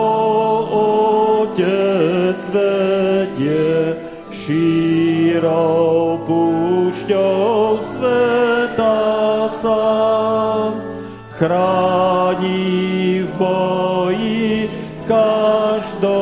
[1.50, 3.98] Otec vedie
[4.30, 10.78] šírou púšťou sveta sám.
[11.34, 14.70] Chrání v boji
[15.10, 16.14] každodenne,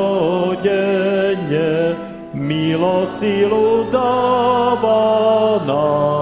[2.33, 6.16] milosilu dáva nám.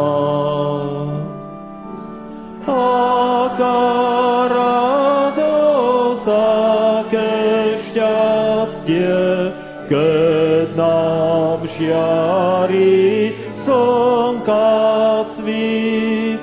[11.78, 16.40] Žiari slnka svít.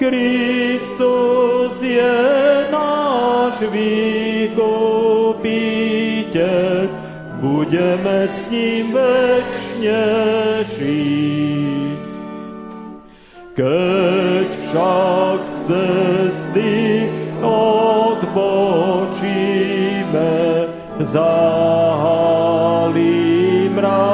[0.00, 2.18] Kristus je
[2.74, 4.90] náš vykupiteľ,
[7.38, 10.02] budeme s ním večne
[10.74, 12.02] žiť.
[13.52, 17.06] Keď však z cesty
[17.44, 18.32] odpočíme,
[21.04, 22.42] zahalí
[23.76, 24.11] mrak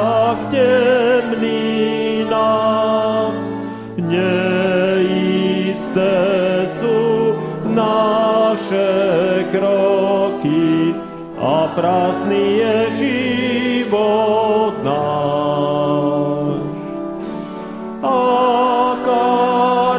[11.79, 16.59] prázdny je život náš.
[18.03, 19.31] Aká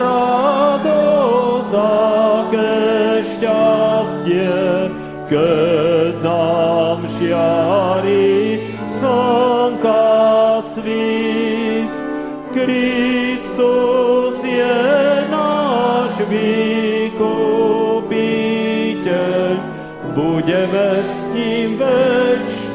[0.05, 2.77] radosť, aké
[3.25, 4.53] šťastie,
[5.33, 5.60] keď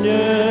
[0.05, 0.44] Yeah.